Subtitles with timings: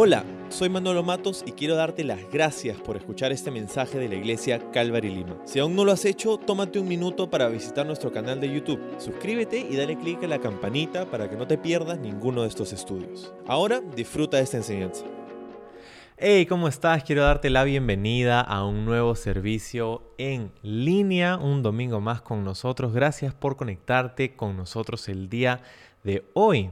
[0.00, 4.14] Hola, soy Manolo Matos y quiero darte las gracias por escuchar este mensaje de la
[4.14, 5.36] iglesia Calvary Lima.
[5.44, 8.80] Si aún no lo has hecho, tómate un minuto para visitar nuestro canal de YouTube.
[8.98, 12.72] Suscríbete y dale clic a la campanita para que no te pierdas ninguno de estos
[12.72, 13.34] estudios.
[13.48, 15.04] Ahora disfruta de esta enseñanza.
[16.16, 17.02] Hey, ¿cómo estás?
[17.02, 22.94] Quiero darte la bienvenida a un nuevo servicio en línea, un domingo más con nosotros.
[22.94, 25.60] Gracias por conectarte con nosotros el día
[26.04, 26.70] de hoy.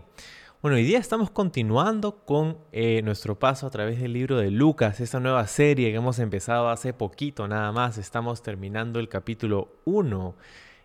[0.67, 4.98] Bueno, hoy día estamos continuando con eh, nuestro paso a través del libro de Lucas,
[4.98, 7.98] esta nueva serie que hemos empezado hace poquito nada más.
[7.98, 10.34] Estamos terminando el capítulo 1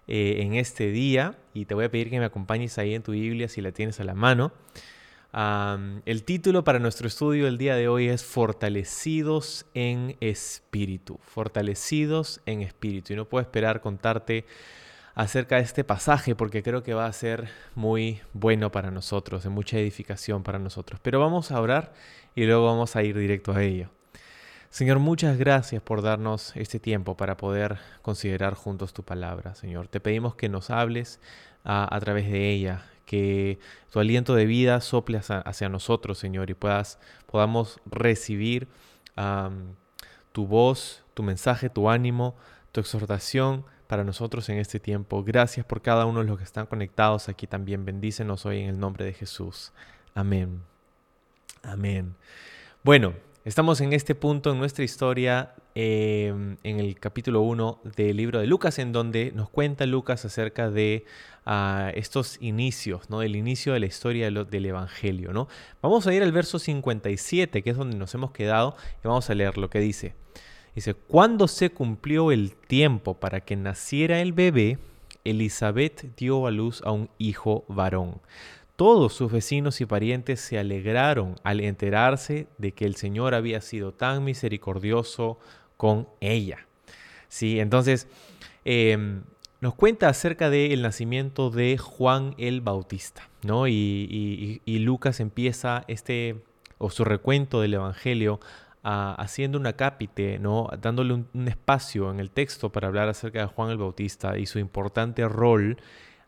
[0.08, 3.13] eh, en este día y te voy a pedir que me acompañes ahí en tu
[3.13, 4.52] Biblia si la tienes a la mano.
[5.34, 11.17] el título para nuestro estudio el día de hoy es Fortalecidos en Espíritu.
[11.23, 13.13] Fortalecidos en Espíritu.
[13.13, 14.45] Y no puedo esperar contarte
[15.15, 19.49] acerca de este pasaje porque creo que va a ser muy bueno para nosotros, de
[19.49, 20.99] mucha edificación para nosotros.
[21.03, 21.93] Pero vamos a orar
[22.35, 23.89] y luego vamos a ir directo a ello.
[24.69, 29.89] Señor, muchas gracias por darnos este tiempo para poder considerar juntos tu palabra, Señor.
[29.89, 31.19] Te pedimos que nos hables
[31.66, 33.59] a, través de ella, que
[33.91, 38.69] tu aliento de vida sople hacia, nosotros, Señor, y puedas, podamos recibir
[40.31, 42.38] tu voz, tu mensaje, tu ánimo,
[42.71, 45.22] tu exhortación para nosotros en este tiempo.
[45.22, 47.84] Gracias por cada uno de los que están conectados aquí también.
[47.84, 49.73] Bendícenos hoy en el nombre de Jesús.
[50.16, 50.61] Amén.
[51.61, 52.16] Amén.
[52.83, 58.39] Bueno, estamos en este punto en nuestra historia, em, en el capítulo 1 del libro
[58.39, 61.03] de Lucas, en donde nos cuenta Lucas acerca de
[61.45, 63.20] ah, estos inicios, ¿no?
[63.20, 65.50] Del inicio de la historia del, Evangelio, ¿no?
[65.81, 69.33] Vamos a ir al verso 57, que es donde nos hemos quedado, y vamos a
[69.36, 70.16] leer lo que dice.
[70.75, 74.77] Dice, cuando se cumplió el tiempo para que naciera el bebé,
[75.23, 78.22] Elizabeth dio a luz a un hijo varón.
[78.75, 83.94] Todos sus vecinos y parientes se alegraron al enterarse de que el Señor había sido
[83.94, 85.38] tan misericordioso
[85.77, 86.66] con ella.
[87.27, 88.08] Sí, entonces
[88.66, 89.23] em,
[89.59, 93.67] nos cuenta acerca del nacimiento de Juan el Bautista, ¿no?
[93.67, 96.38] Y, y Lucas empieza este,
[96.77, 98.39] o su recuento del Evangelio
[98.83, 100.69] haciendo un acápite, ¿no?
[100.81, 104.59] dándole un, espacio en el texto para hablar acerca de Juan el Bautista y su
[104.59, 105.77] importante rol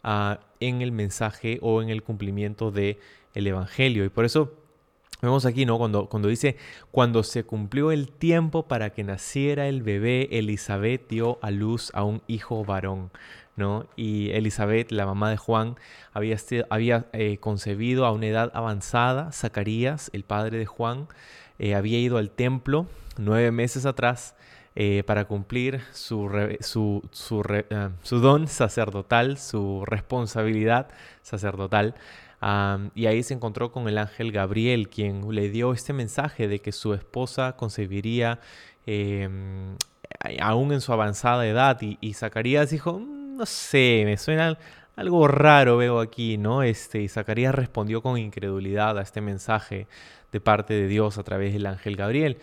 [0.03, 2.97] ah, en el mensaje o en el cumplimiento del
[3.34, 4.06] el Evangelio.
[4.06, 4.53] Y por eso
[5.22, 5.78] vemos aquí, ¿no?
[5.78, 6.58] Cuando, cuando dice,
[6.92, 12.03] cuando se cumplió el tiempo para que naciera el bebé, Elizabeth dio a luz a
[12.03, 13.12] un hijo varón.
[13.56, 13.86] ¿no?
[13.96, 15.75] Y Elizabeth, la mamá de Juan,
[16.12, 16.38] había,
[16.69, 21.08] había eh, concebido a una edad avanzada, Zacarías, el padre de Juan,
[21.59, 22.88] eh, había ido al templo
[23.18, 24.36] nueve meses atrás
[24.75, 26.30] eh, para cumplir su,
[26.62, 27.03] su,
[27.72, 30.88] ah, su, don sacerdotal, su responsabilidad
[31.22, 31.96] sacerdotal.
[32.96, 36.72] y ahí se encontró con el ángel Gabriel, quien le dio este mensaje de que
[36.72, 38.40] su esposa concebiría
[38.86, 39.78] em,
[40.42, 41.80] aún en su avanzada edad.
[41.81, 44.58] Y, y Zacarías dijo, mm, no sé, me suena
[44.96, 46.63] algo raro veo aquí, ¿no?
[46.63, 49.88] Este, y Zacarías respondió con incredulidad a este mensaje
[50.34, 52.38] de parte de Dios a través del ángel Gabriel.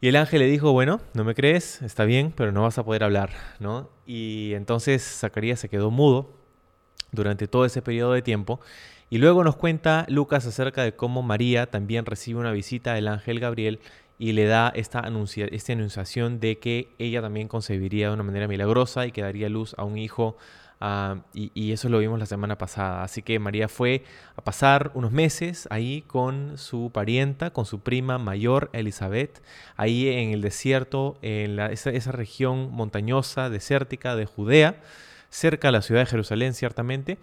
[0.00, 2.84] Y el ángel le dijo, bueno, no me crees, está bien, pero no vas a
[2.84, 3.90] poder hablar, ¿no?
[4.06, 6.30] Y entonces Zacarías se quedó mudo
[7.12, 8.60] durante todo ese periodo de tiempo.
[9.10, 13.40] Y luego nos cuenta Lucas acerca de cómo María también recibe una visita del ángel
[13.40, 13.80] Gabriel
[14.18, 15.02] y le da esta,
[15.50, 19.74] esta anunciación de que ella también concebiría de una manera milagrosa y que daría luz
[19.78, 20.36] a un hijo
[20.82, 23.04] Ah, y, eso lo vimos la semana pasada.
[23.04, 24.04] Así que María fue
[24.34, 29.42] a pasar unos meses ahí con su parienta, con su prima mayor Elizabeth,
[29.76, 34.80] ahí en el desierto, en esa, región montañosa, desértica de Judea,
[35.28, 37.18] cerca de la ciudad de Jerusalén, ciertamente.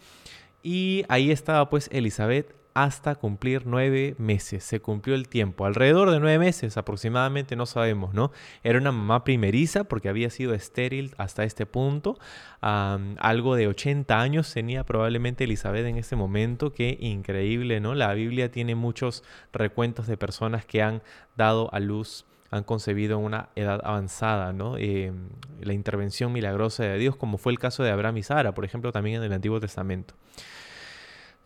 [0.61, 4.63] Y ahí estaba pues Elizabeth hasta cumplir nueve meses.
[4.63, 8.31] Se cumplió el tiempo, alrededor de nueve meses aproximadamente, no sabemos, ¿no?
[8.63, 12.19] Era una mamá primeriza porque había sido estéril hasta este punto.
[12.61, 16.71] algo de 80 años tenía probablemente Elizabeth en este momento.
[16.71, 17.95] Qué increíble, ¿no?
[17.95, 19.23] La Biblia tiene muchos
[19.53, 21.01] recuentos de personas que han
[21.35, 24.77] dado a luz han concebido en una edad avanzada, ¿no?
[24.77, 25.11] Eh,
[25.59, 28.93] la intervención milagrosa de Dios, como fue el caso de Abraham y Sara, por ejemplo,
[28.93, 30.13] también en el Antiguo Testamento.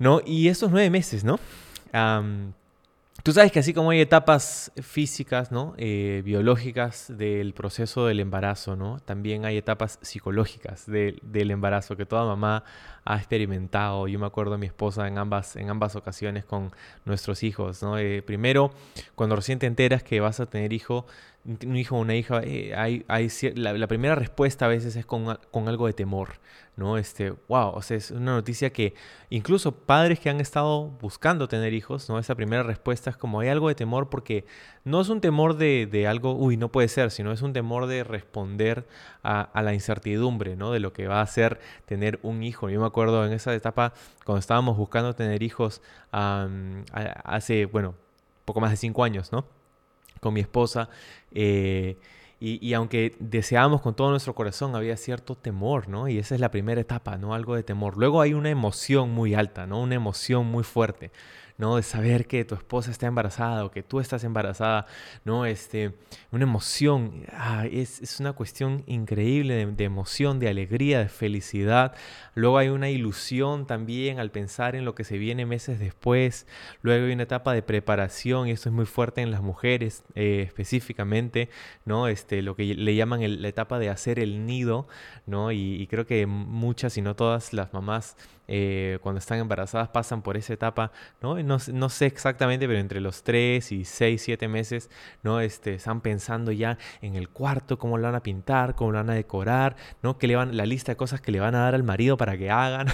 [0.01, 0.19] ¿No?
[0.25, 1.39] Y estos nueve meses, ¿no?
[3.23, 5.75] tú sabes que así como hay etapas físicas, ¿no?
[5.77, 8.99] Eh, biológicas del proceso del embarazo, ¿no?
[9.01, 12.63] También hay etapas psicológicas del embarazo que toda mamá
[13.05, 14.07] ha experimentado.
[14.07, 16.71] Yo me acuerdo de mi esposa en ambas, en ambas ocasiones con
[17.05, 17.99] nuestros hijos, ¿no?
[17.99, 18.71] Eh, primero,
[19.13, 21.05] cuando recién te enteras que vas a tener hijo,
[21.43, 25.39] un hijo o una hija, eh, hay, hay, la, primera respuesta a veces es con,
[25.49, 26.33] con, algo de temor,
[26.75, 26.99] ¿no?
[26.99, 28.93] Este, wow, o sea, es una noticia que
[29.31, 32.19] incluso padres que han estado buscando tener hijos, ¿no?
[32.19, 34.45] Esa primera respuesta es como hay algo de temor porque
[34.83, 37.87] no es un temor de, de algo, uy, no puede ser, sino es un temor
[37.87, 38.87] de responder
[39.23, 40.71] a, a, la incertidumbre, ¿no?
[40.71, 42.69] De lo que va a ser tener un hijo.
[42.69, 43.93] Yo me acuerdo en esa etapa,
[44.25, 47.95] cuando estábamos buscando tener hijos, hace, bueno,
[48.45, 49.45] poco más de cinco años, ¿no?
[50.21, 50.87] con mi esposa.
[51.31, 51.97] Eh,
[52.43, 56.07] y, aunque deseábamos con todo nuestro corazón, había cierto temor, ¿no?
[56.07, 57.35] Y esa es la primera etapa, ¿no?
[57.35, 57.97] Algo de temor.
[57.97, 59.79] Luego hay una emoción muy alta, ¿no?
[59.79, 61.11] Una emoción muy fuerte.
[61.61, 61.75] ¿No?
[61.75, 64.87] De saber que tu esposa está embarazada o que tú estás embarazada,
[65.25, 65.45] ¿no?
[65.45, 65.93] Este,
[66.31, 71.93] una emoción, ah, es, una cuestión increíble de, emoción, de alegría, de felicidad.
[72.33, 76.47] Luego hay una ilusión también al pensar en lo que se viene meses después.
[76.81, 80.43] Luego hay una etapa de preparación y esto es muy fuerte en las mujeres eh,
[80.47, 81.49] específicamente,
[81.85, 82.07] ¿no?
[82.07, 84.87] Este, lo que le llaman la etapa de hacer el nido,
[85.27, 85.51] ¿no?
[85.51, 88.15] y creo que muchas, si no todas las mamás
[88.53, 91.41] eh, cuando están embarazadas pasan por esa etapa, ¿no?
[91.41, 91.89] ¿no?
[91.89, 94.89] Sé exactamente, pero entre los 3 y 6, 7 meses,
[95.23, 95.39] ¿no?
[95.39, 99.09] Este, están pensando ya en el cuarto, cómo lo van a pintar, cómo lo van
[99.09, 100.17] a decorar, ¿no?
[100.17, 102.37] Que le van, la lista de cosas que le van a dar al marido para
[102.37, 102.87] que hagan,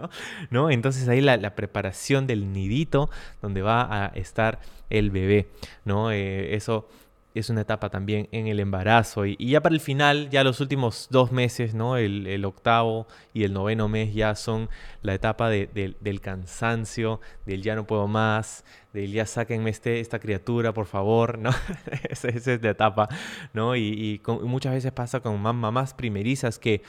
[0.50, 0.70] ¿no?
[0.70, 3.08] Entonces ahí la, preparación del nidito
[3.40, 4.58] donde va a estar
[4.90, 5.50] el bebé,
[5.84, 6.10] ¿no?
[6.10, 6.88] Eh, eso
[7.38, 9.26] es una etapa también en el embarazo.
[9.26, 11.96] Y, ya para el final, ya los últimos dos meses, ¿no?
[11.96, 14.68] El, octavo y el noveno mes ya son
[15.02, 20.72] la etapa del cansancio, del ya no puedo más, del ya sáquenme este, esta criatura,
[20.72, 21.50] por favor, ¿no?
[22.08, 23.08] esa, es la etapa,
[23.52, 23.76] ¿no?
[23.76, 26.82] Y, muchas veces pasa con mamás primerizas que...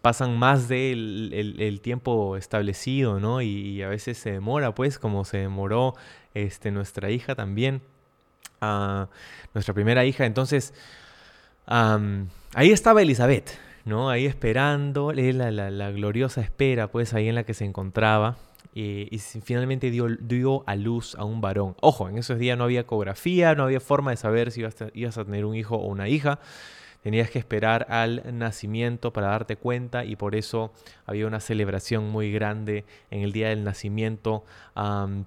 [0.00, 3.42] pasan más del el, tiempo establecido, ¿no?
[3.42, 5.94] Y, a veces se demora, pues, como se demoró
[6.34, 7.82] este, nuestra hija también
[9.52, 10.26] nuestra primera hija.
[10.26, 10.74] Entonces,
[11.66, 13.50] ahí estaba Elizabeth,
[13.84, 14.10] ¿no?
[14.10, 18.36] Ahí esperando, la, la, gloriosa espera, pues ahí en la que se encontraba.
[18.76, 21.76] Y, finalmente dio, dio, a luz a un varón.
[21.80, 24.88] Ojo, en esos días no había ecografía, no había forma de saber si ibas a,
[24.94, 26.40] ibas a tener un hijo o una hija.
[27.04, 30.72] Tenías que esperar al nacimiento para darte cuenta y por eso
[31.04, 34.42] había una celebración muy grande en el día del nacimiento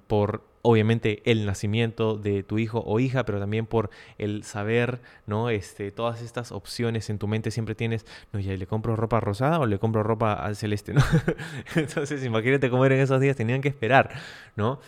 [0.07, 5.49] por obviamente el nacimiento de tu hijo o hija, pero también por el saber, ¿no?
[5.49, 9.61] Este, todas estas opciones en tu mente siempre tienes, no, ya le compro ropa rosada
[9.61, 11.01] o le compro ropa al celeste, ¿no?
[11.75, 14.11] Entonces, imagínate cómo eran esos días, tenían que esperar,
[14.57, 14.81] ¿no?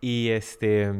[0.00, 0.90] Y este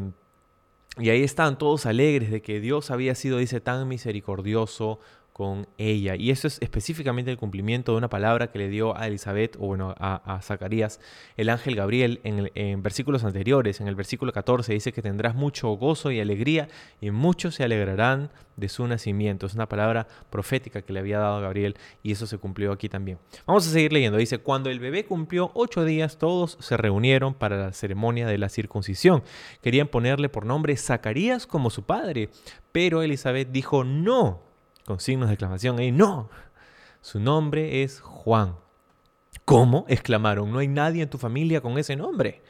[0.99, 5.01] y ahí estaban todos alegres de que Dios había sido, dice, tan misericordioso
[5.33, 6.17] con ella.
[6.17, 9.67] Y eso es específicamente el cumplimiento de una palabra que le dio a Elizabeth, o
[9.67, 11.01] bueno, a, Zacarías,
[11.37, 13.81] el ángel Gabriel en, en, versículos anteriores.
[13.81, 16.69] En el versículo 14 dice que tendrás mucho gozo y alegría
[17.01, 19.47] y muchos se alegrarán de su nacimiento.
[19.47, 22.89] Es una palabra profética que le había dado a Gabriel y eso se cumplió aquí
[22.89, 23.19] también.
[23.47, 24.19] Vamos a seguir leyendo.
[24.19, 28.49] Dice, cuando el bebé cumplió ocho días, todos se reunieron para la ceremonia de la
[28.49, 29.23] circuncisión.
[29.63, 32.29] Querían ponerle por nombre Zacarías como su padre,
[32.73, 34.50] pero Elizabeth dijo, no
[34.91, 36.29] con signos de exclamación ahí, no,
[37.01, 38.57] su nombre es Juan.
[39.45, 39.85] ¿Cómo?
[39.87, 42.43] exclamaron, no hay nadie en tu familia con ese nombre.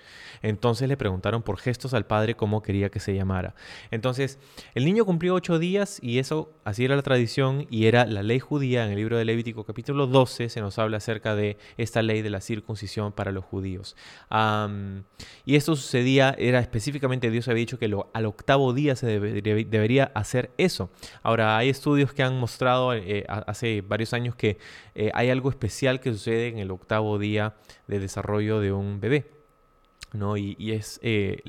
[0.42, 3.54] Entonces le preguntaron por gestos al padre cómo quería que se llamara.
[3.90, 4.38] Entonces,
[4.74, 8.38] el niño cumplió ocho días y eso, así era la tradición y era la ley
[8.38, 8.84] judía.
[8.84, 12.30] En el libro de Levítico capítulo 12 se nos habla acerca de esta ley de
[12.30, 13.96] la circuncisión para los judíos.
[15.44, 20.50] y esto sucedía, era específicamente Dios había dicho que al octavo día se debería hacer
[20.56, 20.90] eso.
[21.22, 24.58] Ahora, hay estudios que han mostrado eh, hace varios años que
[24.94, 27.54] eh, hay algo especial que sucede en el octavo día
[27.86, 29.39] de desarrollo de un bebé.
[30.12, 30.36] ¿No?
[30.36, 31.42] Y, es, eh,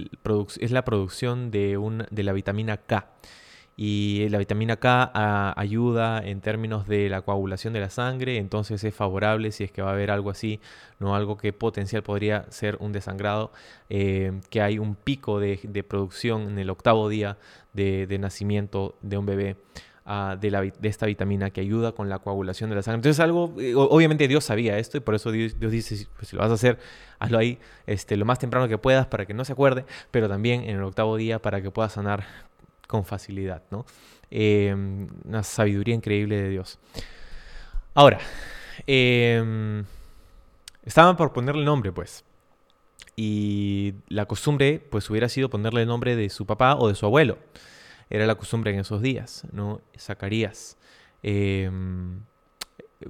[0.59, 3.07] es la producción de, un, de la vitamina K.
[3.77, 8.83] Y la vitamina K ah, ayuda en términos de la coagulación de la sangre, entonces
[8.83, 10.59] es favorable si es que va a haber algo así,
[10.99, 13.51] no algo que potencial podría ser un desangrado,
[13.89, 17.37] eh, que hay un pico de, producción en el octavo día
[17.73, 19.55] de, de nacimiento de un bebé.
[20.13, 22.97] Ah, de, esta vitamina que ayuda con la coagulación de la sangre.
[22.97, 26.41] Entonces algo, eh, obviamente Dios sabía esto y por eso Dios, dice, pues, si lo
[26.41, 26.79] vas a hacer,
[27.17, 30.63] hazlo ahí este, lo más temprano que puedas para que no se acuerde, pero también
[30.63, 32.25] en el octavo día para que puedas sanar
[32.89, 33.85] con facilidad, ¿no?
[34.29, 36.77] Em, una sabiduría increíble de Dios.
[37.93, 38.19] Ahora,
[38.87, 39.85] em,
[40.83, 42.25] estaban por ponerle nombre, pues.
[43.15, 47.05] Y la costumbre, pues, hubiera sido ponerle el nombre de su papá o de su
[47.05, 47.37] abuelo.
[48.11, 49.79] Era la costumbre en esos días, ¿no?
[49.97, 50.77] Zacarías.
[51.23, 52.19] Em,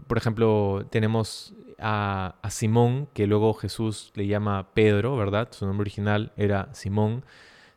[0.05, 5.47] por ejemplo, tenemos a, Simón, que luego Jesús le llama Pedro, ¿verdad?
[5.51, 7.25] Su nombre original era Simón.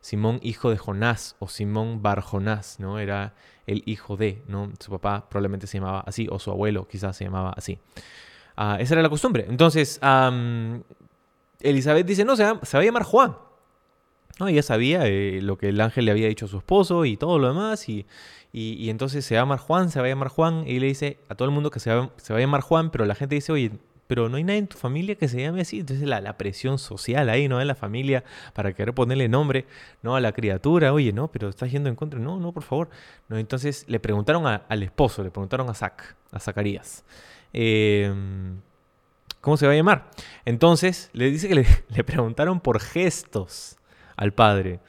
[0.02, 2.99] Simón hijo de Jonás o Simón Bar Jonás, ¿no?
[2.99, 3.33] Era
[3.66, 4.71] el hijo de, ¿no?
[4.78, 7.78] Su papá probablemente se llamaba así o su abuelo quizás se llamaba así.
[8.54, 9.47] Ah, esa era la costumbre.
[9.49, 9.99] Entonces,
[11.61, 13.35] Elizabeth dice, no, se va, se va a llamar Juan.
[14.40, 17.16] No, ella sabía eh, lo que el ángel le había dicho a su esposo y
[17.16, 17.88] todo lo demás.
[17.88, 18.06] Y,
[18.52, 20.64] y, entonces se va a llamar Juan, se va a llamar Juan.
[20.66, 22.90] Y le dice a todo el mundo que se va, se va a llamar Juan,
[22.90, 23.72] pero la gente dice, oye,
[24.06, 25.80] pero no hay nadie en tu familia que se llame así.
[25.80, 27.60] Entonces la, la, presión social ahí, ¿no?
[27.60, 28.24] En la familia
[28.54, 29.66] para querer ponerle nombre,
[30.02, 30.16] ¿no?
[30.16, 30.92] A la criatura.
[30.92, 32.18] Oye, no, pero estás yendo en contra.
[32.18, 32.90] No, no, por favor.
[33.28, 37.04] No, entonces le preguntaron al esposo, le preguntaron a Zac, a Zacarías.
[37.52, 38.60] Em,
[39.40, 40.10] ¿Cómo se va a llamar?
[40.44, 43.78] Entonces le dice que le, le preguntaron por gestos
[44.16, 44.80] al padre.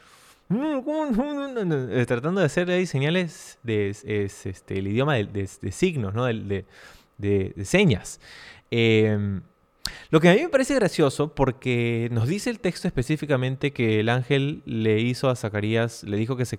[2.07, 6.25] Tratando de hacer ahí señales de este, el idioma de, signos, ¿no?
[6.25, 8.19] de, señas.
[8.69, 9.41] Em,
[10.09, 14.09] lo que a mí me parece gracioso porque nos dice el texto específicamente que el
[14.09, 16.57] ángel le hizo a Zacarías, le dijo que se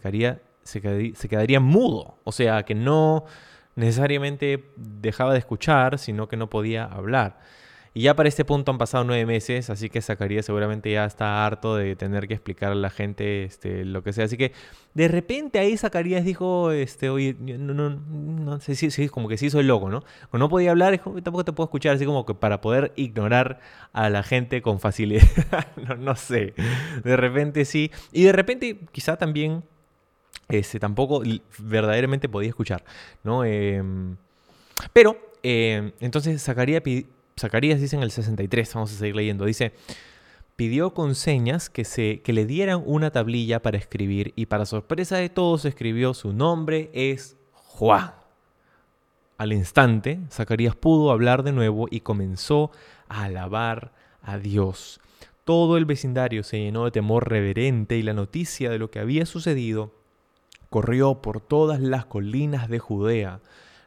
[0.62, 3.24] se quedaría mudo, o sea, que no
[3.76, 7.38] necesariamente dejaba de escuchar, sino que no podía hablar.
[7.96, 11.46] Y ya para este punto han pasado nueve meses, así que Zacarías seguramente ya está
[11.46, 14.26] harto de tener que explicar a la gente este, lo que sea.
[14.26, 14.52] Así que
[14.92, 19.38] de repente ahí Zacarías dijo, este, oye, no, no, no sé si sí, como que
[19.38, 20.02] sí soy loco, ¿no?
[20.28, 23.60] Cuando no podía hablar, tampoco te puedo escuchar, así como que para poder ignorar
[23.94, 25.22] a la gente con facilidad.
[25.88, 26.52] no, no sé.
[27.02, 27.90] De repente sí.
[28.12, 29.64] Y de repente quizá también
[30.50, 31.22] este, tampoco
[31.60, 32.84] verdaderamente podía escuchar,
[33.24, 33.42] ¿no?
[33.42, 34.18] Em,
[34.92, 36.82] pero, em, entonces Zacarías
[37.38, 39.74] Zacarías dice en el 63, vamos a seguir leyendo, dice,
[40.56, 45.18] pidió con señas que, se, que le dieran una tablilla para escribir y para sorpresa
[45.18, 48.14] de todos escribió su nombre es Juan.
[49.36, 52.70] Al instante, Zacarías pudo hablar de nuevo y comenzó
[53.06, 54.98] a alabar a Dios.
[55.44, 59.26] Todo el vecindario se llenó de temor reverente y la noticia de lo que había
[59.26, 59.92] sucedido
[60.70, 63.40] corrió por todas las colinas de Judea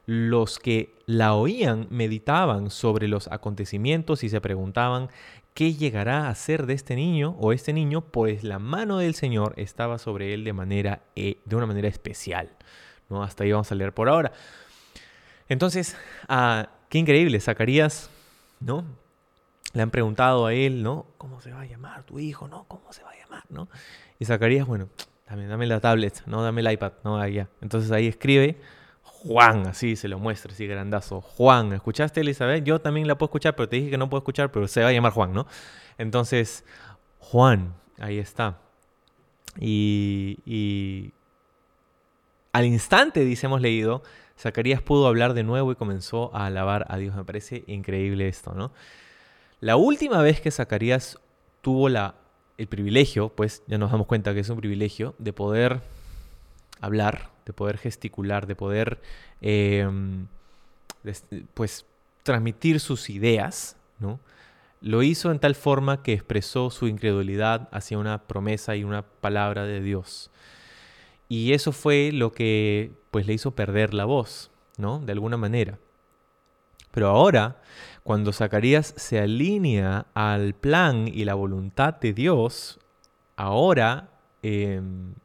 [0.05, 5.09] los que la oían meditaban sobre los acontecimientos y se preguntaban
[5.55, 9.55] qué llegará a ser de este niño o este niño, pues la mano del Señor
[9.57, 12.51] estaba sobre él de manera eh, de una manera especial.
[13.09, 13.23] ¿no?
[13.23, 14.33] Hasta ahí vamos a leer por ahora.
[15.47, 15.97] Entonces,
[16.27, 18.11] ah, qué increíble, Zacarías,
[18.59, 18.85] ¿no?
[19.73, 21.07] Le han preguntado a él, ¿no?
[21.17, 22.47] ¿Cómo se va a llamar tu hijo?
[22.47, 22.65] ¿No?
[22.67, 23.43] ¿Cómo se va a llamar?
[23.49, 23.67] ¿No?
[24.19, 24.89] Y Zacarías, bueno,
[25.27, 26.43] dame, dame la tablet, ¿no?
[26.43, 27.17] Dame el iPad, ¿no?
[27.17, 28.61] Ahí Entonces ahí escribe
[29.23, 31.19] Juan, así se lo muestra, así grandazo.
[31.21, 32.63] Juan, ¿escuchaste Elizabeth?
[32.63, 34.89] Yo también la puedo escuchar, pero te dije que no puedo escuchar, pero se va
[34.89, 35.45] a llamar Juan, ¿no?
[35.97, 36.63] Entonces,
[37.19, 38.59] Juan, ahí está.
[39.59, 41.11] Y,
[42.53, 44.03] al instante, dice, hemos leído,
[44.38, 47.13] Zacarías pudo hablar de nuevo y comenzó a alabar a Dios.
[47.13, 48.71] Me parece increíble esto, ¿no?
[49.59, 51.19] La última vez que Zacarías
[51.61, 55.81] tuvo el privilegio, pues ya nos damos cuenta que es un privilegio, de poder
[56.79, 59.01] hablar, de poder gesticular, de poder
[59.41, 60.27] em,
[61.55, 61.83] pues
[62.21, 64.19] transmitir sus ideas, ¿no?
[64.81, 69.63] Lo hizo en tal forma que expresó su incredulidad hacia una promesa y una palabra
[69.63, 70.29] de Dios.
[71.27, 74.99] Y eso fue lo que pues le hizo perder la voz, ¿no?
[74.99, 75.79] De alguna manera.
[76.91, 77.63] Pero ahora,
[78.03, 82.79] cuando Zacarías se alinea al plan y la voluntad de Dios,
[83.35, 84.11] ahora
[84.43, 85.15] em,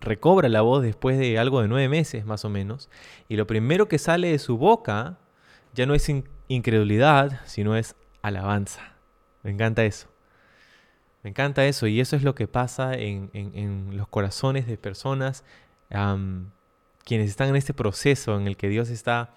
[0.00, 2.88] recobra la voz después de algo de nueve meses más o menos,
[3.28, 5.18] y lo primero que sale de su boca
[5.74, 6.10] ya no es
[6.48, 8.94] incredulidad, sino es alabanza.
[9.42, 10.08] Me encanta eso.
[11.22, 15.44] Me encanta eso, y eso es lo que pasa en, los corazones de personas
[17.04, 19.30] quienes están en este proceso en el que Dios está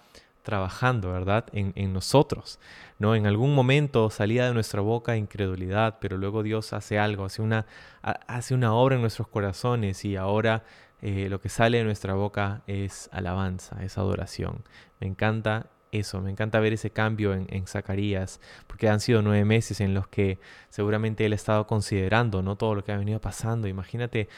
[0.50, 1.46] trabajando, ¿verdad?
[1.54, 2.60] En, nosotros,
[2.98, 3.14] ¿no?
[3.14, 7.68] En algún momento salía de nuestra boca incredulidad, pero luego Dios hace algo, hace una,
[8.02, 10.64] hace una obra en nuestros corazones y ahora
[11.04, 14.64] eh, lo que sale de nuestra boca es alabanza, es adoración.
[15.00, 19.82] Me encanta eso, me encanta ver ese cambio en, Zacarías, porque han sido nueve meses
[19.82, 20.40] en los que
[20.70, 22.56] seguramente él ha estado considerando, ¿no?
[22.56, 23.68] Todo lo que ha venido pasando.
[23.68, 24.30] Imagínate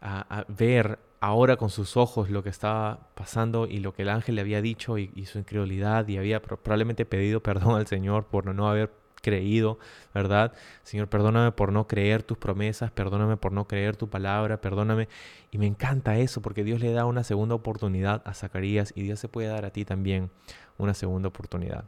[0.00, 4.36] a, ver ahora con sus ojos lo que estaba pasando y lo que el ángel
[4.36, 8.68] le había dicho y, su incredulidad y había probablemente pedido perdón al Señor por no
[8.68, 9.78] haber creído,
[10.14, 10.52] ¿verdad?
[10.84, 15.08] Señor, perdóname por no creer tus promesas, perdóname por no creer tu palabra, perdóname.
[15.50, 19.18] Y me encanta eso porque Dios le da una segunda oportunidad a Zacarías y Dios
[19.18, 20.30] se puede dar a ti también
[20.78, 21.84] una segunda oportunidad.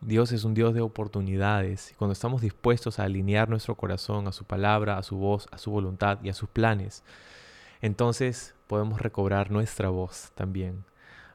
[0.00, 4.32] Dios es un Dios de oportunidades y cuando estamos dispuestos a alinear nuestro corazón a
[4.32, 7.02] su palabra, a su voz, a su voluntad y a sus planes,
[7.80, 10.84] entonces podemos recobrar nuestra voz también.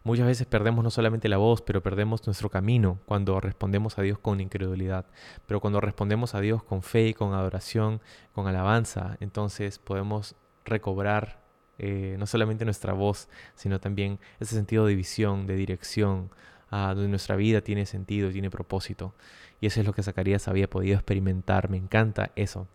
[0.03, 4.17] Muchas veces perdemos no solamente la voz, pero perdemos nuestro camino cuando respondemos a Dios
[4.17, 5.05] con incredulidad.
[5.45, 8.01] Pero cuando respondemos a Dios con fe, con adoración,
[8.33, 11.41] con alabanza, entonces podemos recobrar
[11.77, 16.31] eh, no solamente nuestra voz, sino también ese sentido de visión, de dirección,
[16.71, 19.13] ah, donde nuestra vida tiene sentido, tiene propósito.
[19.59, 21.69] Y eso es lo que Zacarías había podido experimentar.
[21.69, 22.67] Me encanta eso.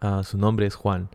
[0.00, 1.08] Ah, su nombre es Juan.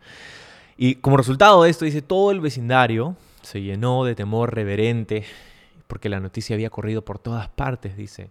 [0.76, 5.24] Y como resultado de esto, dice, todo el vecindario se llenó de temor reverente
[5.86, 8.30] porque la noticia había corrido por todas partes, dice.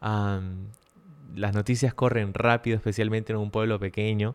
[0.00, 4.34] las noticias corren rápido, especialmente en un pueblo pequeño.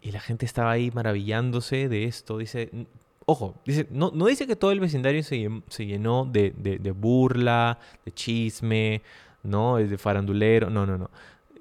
[0.00, 2.38] y la gente estaba ahí maravillándose de esto.
[2.38, 2.70] Dice,
[3.26, 8.12] ojo, dice, no, no dice que todo el vecindario se, llenó de, de, burla, de
[8.12, 9.02] chisme,
[9.42, 9.76] ¿no?
[9.76, 10.70] De farandulero.
[10.70, 11.10] No, no, no.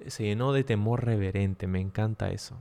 [0.07, 1.67] Se llenó de temor reverente.
[1.67, 2.55] Me encanta eso.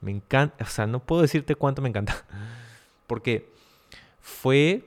[0.00, 2.24] Me encanta, o sea, no puedo decirte cuánto me encanta.
[3.06, 3.52] Porque
[4.20, 4.84] fue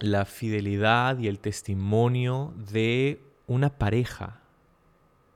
[0.00, 4.40] la fidelidad y el testimonio de una pareja,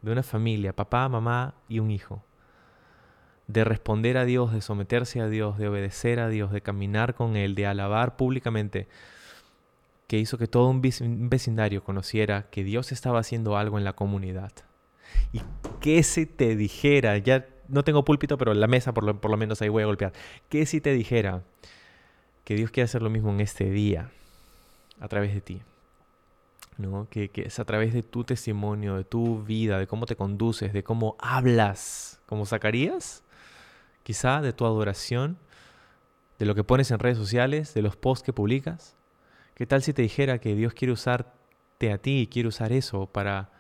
[0.03, 2.23] de una familia, papá, mamá y un hijo.
[3.49, 7.37] De responder a Dios, de someterse a Dios, de obedecer a Dios, de caminar con
[7.37, 8.89] Él, de alabar públicamente,
[10.07, 14.53] que hizo que todo un vecindario conociera que Dios estaba haciendo algo en la comunidad.
[15.33, 15.41] Y
[15.81, 19.37] que se te dijera, ya no tengo púlpito, pero la mesa por lo, por lo
[19.37, 20.13] menos ahí voy a golpear,
[20.49, 21.43] que si te dijera
[22.45, 24.11] que Dios quiere hacer lo mismo en este día,
[25.01, 25.63] a través de ti.
[26.79, 27.07] ¿no?
[27.11, 30.73] Que, que, es a través de tu testimonio, de tu vida, de cómo te conduces,
[30.73, 33.23] de cómo hablas, como Zacarías,
[34.03, 35.39] quizá de tu adoración,
[36.39, 38.97] de lo que pones en redes sociales, de los posts que publicas.
[39.55, 41.37] ¿Qué tal si te dijera que Dios quiere usarte
[41.91, 43.51] a ti quiere usar eso para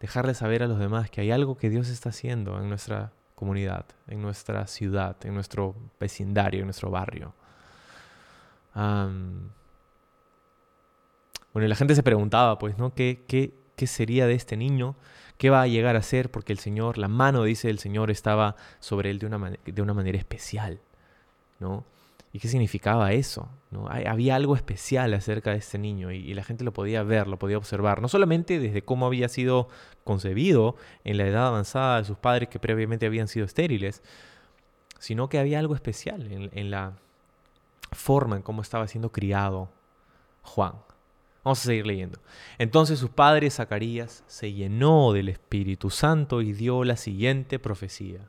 [0.00, 3.86] dejarle saber a los demás que hay algo que Dios está haciendo en nuestra comunidad,
[4.06, 7.34] en nuestra ciudad, en nuestro vecindario, en nuestro barrio?
[8.74, 9.52] bueno,
[11.68, 12.92] la gente se preguntaba, pues, ¿no?
[12.92, 14.96] ¿Qué, qué, qué sería de este niño?
[15.38, 16.30] ¿Qué va a llegar a ser?
[16.30, 19.94] Porque el Señor, la mano, dice el Señor, estaba sobre él de una, de una
[19.94, 20.80] manera especial,
[21.60, 21.84] ¿no?
[22.34, 23.48] ¿Y qué significaba eso?
[23.70, 23.86] ¿no?
[23.88, 27.56] Había algo especial acerca de este niño y, la gente lo podía ver, lo podía
[27.56, 29.68] observar, no solamente desde cómo había sido
[30.02, 30.74] concebido
[31.04, 34.02] en la edad avanzada de sus padres que previamente habían sido estériles,
[34.98, 36.94] sino que había algo especial en, en la,
[37.92, 39.70] forma en cómo estaba siendo criado
[40.42, 40.74] Juan.
[41.44, 42.18] Vamos a seguir leyendo.
[42.58, 48.28] Entonces su padre Zacarías se llenó del Espíritu Santo y dio la siguiente profecía.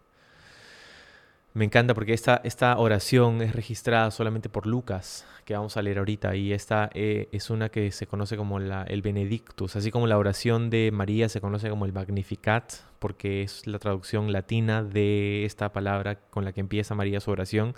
[1.56, 6.00] Me encanta porque esta, esta oración es registrada solamente por Lucas, que vamos a leer
[6.00, 10.06] ahorita, y esta eh, es una que se conoce como la, el Benedictus, así como
[10.06, 15.46] la oración de María se conoce como el Magnificat, porque es la traducción latina de
[15.46, 17.74] esta palabra con la que empieza María su oración.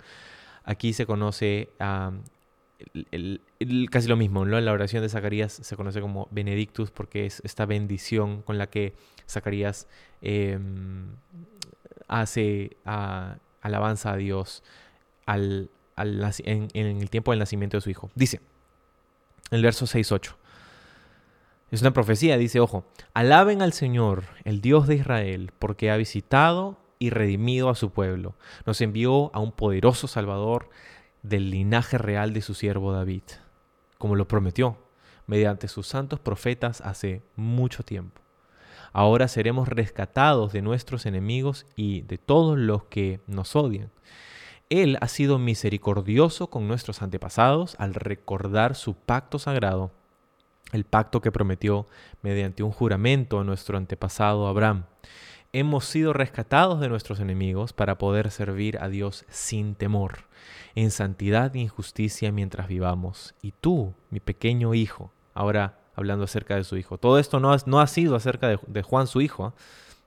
[0.64, 4.60] Aquí se conoce casi lo mismo, ¿no?
[4.60, 8.94] La oración de Zacarías se conoce como Benedictus porque es esta bendición con la que
[9.28, 9.86] Zacarías
[10.20, 11.10] em,
[12.08, 12.76] hace
[13.68, 14.62] alabanza a Dios
[15.26, 18.10] al, en, en, el tiempo del nacimiento de su hijo.
[18.14, 18.40] Dice,
[19.50, 20.34] el verso 6-8.
[21.70, 26.78] Es una profecía, dice, ojo, alaben al Señor, el Dios de Israel, porque ha visitado
[26.98, 28.34] y redimido a su pueblo.
[28.64, 30.70] Nos envió a un poderoso Salvador
[31.22, 33.22] del linaje real de su siervo David,
[33.98, 34.78] como lo prometió
[35.26, 38.20] mediante sus santos profetas hace mucho tiempo.
[38.92, 43.90] Ahora seremos rescatados de nuestros enemigos y de todos los que nos odian.
[44.70, 49.90] Él ha sido misericordioso con nuestros antepasados al recordar su pacto sagrado,
[50.72, 51.86] el pacto que prometió
[52.20, 54.84] mediante un juramento a nuestro antepasado Abraham
[55.52, 60.26] hemos sido rescatados de nuestros enemigos para poder servir a Dios sin temor,
[60.74, 63.34] en santidad e injusticia mientras vivamos.
[63.40, 67.80] Y tú, mi pequeño hijo, ahora hablando acerca de su hijo, todo esto no, no
[67.80, 69.52] ha sido acerca de, Juan su hijo,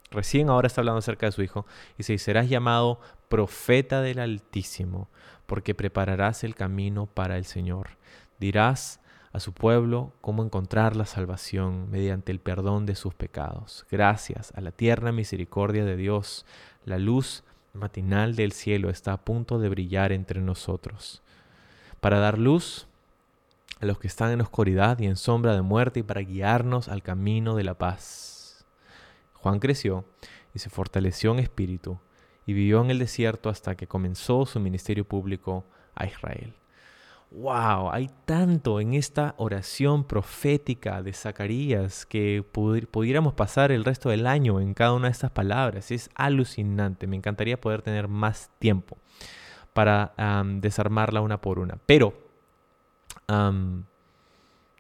[0.10, 1.66] recién ahora está hablando acerca de su hijo,
[1.98, 3.00] y se serás llamado
[3.30, 5.10] profeta del Altísimo,
[5.46, 7.98] porque prepararás el camino para el Señor.
[8.40, 9.02] Dirás,
[9.34, 13.86] a su pueblo cómo encontrar la salvación mediante el perdón de sus pecados.
[13.90, 16.46] Gracias a la tierna misericordia de Dios,
[16.86, 21.22] la luz matinal del cielo está a punto de brillar entre nosotros,
[22.02, 22.88] para dar luz
[23.82, 27.04] a los que están en oscuridad y en sombra de muerte y para guiarnos al
[27.04, 28.66] camino de la paz.
[29.34, 30.06] Juan creció
[30.54, 32.00] y se fortaleció en espíritu
[32.46, 35.66] y vivió en el desierto hasta que comenzó su ministerio público
[35.96, 36.56] a Israel
[37.32, 44.28] wow, hay tanto en esta oración profética de Zacarías que pudiéramos pasar el resto del
[44.28, 45.92] año en cada una de estas palabras.
[45.92, 47.08] Es alucinante.
[47.08, 48.98] Me encantaría poder tener más tiempo
[49.74, 50.14] para
[50.60, 51.78] desarmarla una por una.
[51.86, 52.14] Pero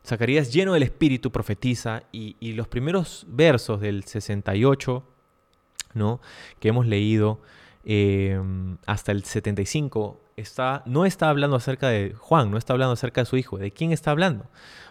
[0.05, 5.03] Zacarías lleno del Espíritu profetiza y, los primeros versos del 68,
[5.93, 6.19] ¿no?
[6.59, 7.41] que hemos leído
[7.85, 13.21] em, hasta el 75, está, no está hablando acerca de Juan, no está hablando acerca
[13.21, 13.57] de su hijo.
[13.57, 14.45] ¿De quién está hablando?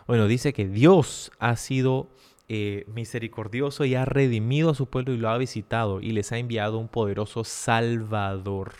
[0.07, 2.09] Bueno, dice que Dios ha sido
[2.49, 6.39] eh, misericordioso y ha redimido a su pueblo y lo ha visitado y les ha
[6.39, 8.75] enviado un poderoso Salvador,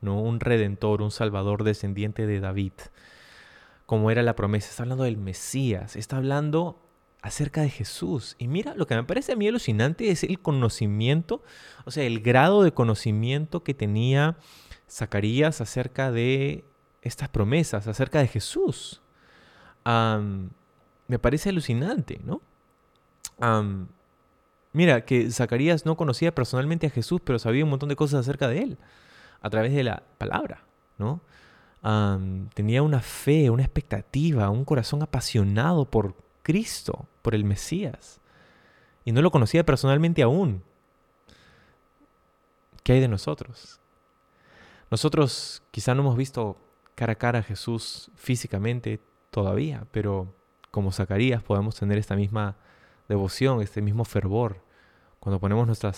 [0.00, 0.20] ¿no?
[0.20, 2.72] un redentor, un Salvador descendiente de David
[3.86, 4.70] como era la promesa.
[4.70, 6.82] Está hablando del Mesías, está hablando
[7.22, 8.36] acerca de Jesús.
[8.38, 11.42] Y mira, lo que me parece a mí alucinante es el conocimiento,
[11.84, 14.36] o sea, el grado de conocimiento que tenía
[14.90, 16.64] Zacarías acerca de
[17.00, 19.00] estas promesas, acerca de Jesús.
[19.84, 22.42] me parece alucinante, ¿no?
[24.72, 28.48] mira, que Zacarías no conocía personalmente a Jesús, pero sabía un montón de cosas acerca
[28.48, 28.78] de él,
[29.40, 30.64] a través de la palabra,
[30.98, 31.20] ¿no?
[31.82, 38.20] Tenía una fe, una expectativa, un corazón apasionado por Cristo, por el Mesías.
[39.04, 40.62] Y no lo conocía personalmente aún.
[42.84, 43.80] ¿Qué hay de nosotros?
[44.90, 46.56] Nosotros quizá no hemos visto
[46.94, 50.34] cara a cara a Jesús físicamente todavía, pero
[50.70, 52.56] como Zacarías podemos tener esta misma
[53.08, 54.62] devoción, este mismo fervor,
[55.18, 55.92] cuando ponemos nuestra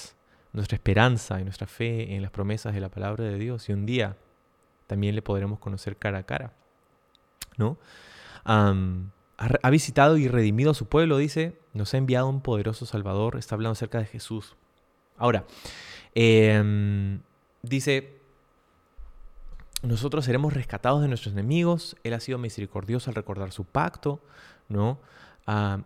[0.76, 4.16] esperanza y nuestra fe en las promesas de la palabra de Dios y un día
[4.86, 6.52] también le podremos conocer cara a cara.
[7.56, 7.78] ¿no?
[8.44, 13.54] ha, visitado y redimido a su pueblo, dice, nos ha enviado un poderoso Salvador, está
[13.54, 14.56] hablando acerca de Jesús.
[15.16, 15.44] Ahora,
[16.14, 17.20] em,
[17.62, 18.18] dice,
[19.82, 24.20] nosotros seremos rescatados de nuestros enemigos, Él ha sido misericordioso al recordar su pacto,
[24.68, 24.98] ¿no?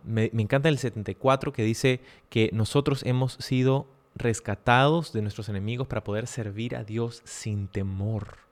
[0.03, 5.87] me, me encanta el 74 que dice que nosotros hemos sido rescatados de nuestros enemigos
[5.87, 8.48] para poder servir a Dios sin temor.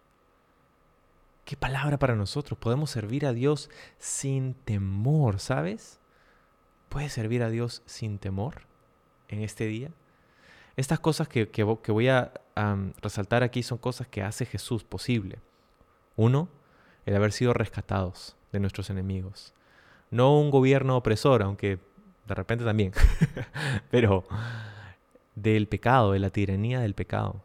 [1.47, 2.59] Qué palabra para nosotros.
[2.59, 5.97] Podemos servir a Dios sin temor, ¿sabes?
[6.89, 8.63] ¿Puedes servir a Dios sin temor
[9.29, 9.91] en este día?
[10.75, 12.33] Estas cosas que, voy a
[13.01, 15.39] resaltar aquí son cosas que hace Jesús posible.
[16.17, 16.49] Uno,
[17.05, 19.53] el haber sido rescatados de nuestros enemigos.
[20.11, 21.79] No un gobierno opresor, aunque
[22.27, 22.91] de repente también,
[23.89, 24.25] pero
[25.35, 27.41] del pecado, de la tiranía del pecado.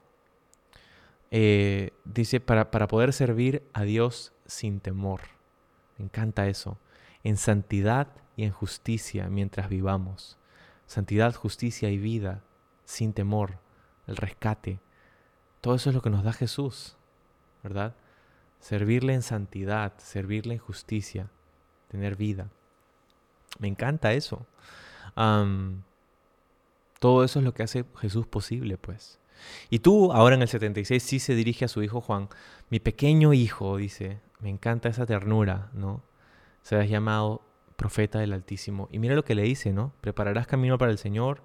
[1.35, 5.23] Eh, dice, para, para poder servir a Dios sin temor.
[5.97, 6.79] Me encanta eso.
[7.25, 10.37] En santidad y en justicia mientras vivamos.
[10.87, 12.43] Santidad, justicia y vida
[12.85, 13.59] sin temor.
[14.07, 14.79] El rescate.
[15.63, 16.97] Todo eso es lo que nos da Jesús,
[17.63, 17.95] ¿verdad?
[18.61, 21.31] Servirle en santidad, servirle en justicia,
[21.89, 22.51] tener vida.
[23.59, 24.47] Me encanta eso.
[26.99, 29.19] todo eso es lo que hace Jesús posible, pues.
[29.71, 32.29] Y tú, ahora en el 76, sí se dirige a su hijo Juan.
[32.71, 36.03] Mi pequeño hijo, dice, me encanta esa ternura, ¿no?
[36.63, 37.43] Serás llamado
[37.77, 38.89] profeta del Altísimo.
[38.93, 39.93] Y mira lo que le dice, ¿no?
[40.01, 41.43] Prepararás camino para el Señor,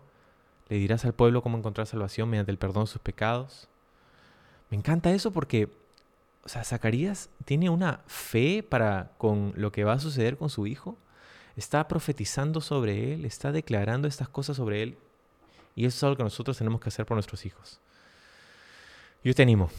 [0.70, 3.70] le dirás al pueblo cómo encontrar salvación mediante el perdón de sus pecados.
[4.70, 5.70] Me encanta eso porque,
[6.44, 10.68] o sea, Zacarías tiene una fe para con lo que va a suceder con su
[10.68, 10.98] hijo.
[11.56, 14.98] Está profetizando sobre él, está declarando estas cosas sobre él.
[15.76, 17.80] Y eso es algo que nosotros tenemos que hacer por nuestros hijos.
[19.24, 19.70] Yo te animo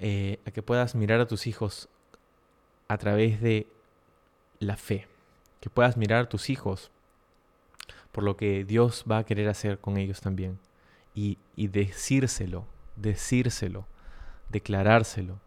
[0.00, 1.88] eh, a que puedas mirar a tus hijos
[2.88, 3.66] a través de
[4.58, 5.06] la fe,
[5.60, 6.90] que puedas mirar a tus hijos
[8.12, 10.58] por lo que Dios va a querer hacer con ellos también
[11.14, 13.86] y, decírselo, decírselo,
[14.50, 15.38] declarárselo,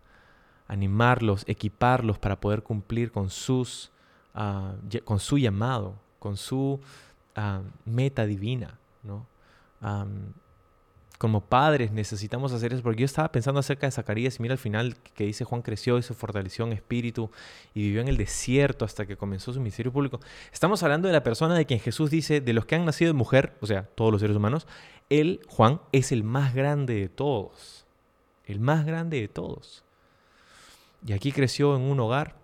[0.67, 3.91] animarlos, equiparlos para poder cumplir con, sus,
[4.34, 6.79] ah, con su llamado, con su
[7.36, 9.25] ah, meta divina, ¿no?
[11.19, 14.58] Como padres necesitamos hacer eso, porque yo estaba pensando acerca de Zacarías y mira al
[14.58, 17.29] final que dice Juan creció y se fortaleció en espíritu
[17.73, 20.21] y vivió en el desierto hasta que comenzó su ministerio público.
[20.53, 23.17] Estamos hablando de la persona de quien Jesús dice, de los que han nacido de
[23.17, 24.65] mujer, o sea, todos los seres humanos,
[25.10, 27.86] él, Juan, es el más grande de todos,
[28.45, 29.84] el más grande de todos.
[31.05, 32.38] Y aquí creció en un hogar,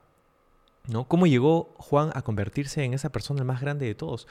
[0.90, 1.06] ¿no?
[1.06, 4.28] ¿Cómo llegó Juan a convertirse en esa persona el más grande de todos?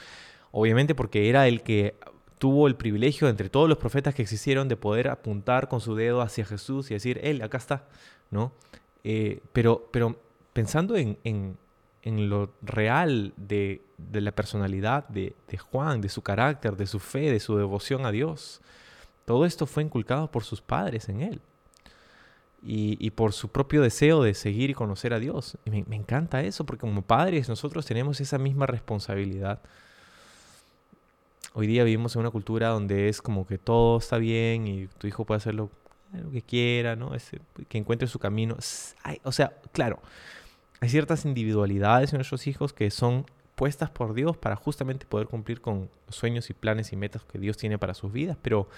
[0.53, 1.97] Obviamente porque era el que
[2.39, 6.21] tuvo el privilegio entre todos los profetas que existieron de poder apuntar con su dedo
[6.21, 7.85] hacia Jesús y decir, Él, acá está,
[8.31, 8.53] ¿no?
[9.05, 10.17] Eh, pero, pero
[10.53, 11.57] pensando en, en,
[12.03, 16.99] en lo real de, de la personalidad de, de, Juan, de su carácter, de su
[16.99, 18.61] fe, de su devoción a Dios,
[19.25, 21.41] todo esto fue inculcado por sus padres en él.
[22.67, 25.59] Y, y por su propio deseo de seguir y conocer a Dios.
[25.67, 29.61] Y me, me encanta eso, porque como padres nosotros tenemos esa misma responsabilidad
[31.55, 35.07] hoy día vivimos en una cultura donde es como que todo está bien y tu
[35.07, 35.71] hijo puede hacer lo,
[36.33, 37.13] que quiera, ¿no?
[37.69, 38.57] que encuentre su camino.
[39.23, 40.01] o sea, claro,
[40.81, 45.61] hay ciertas individualidades en nuestros hijos que son puestas por Dios para justamente poder cumplir
[45.61, 48.69] con sueños y planes y metas que Dios tiene para sus vidas, pero